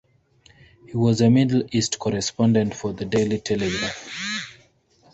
[0.87, 4.57] He was a Middle East correspondent for the Daily Telegraph.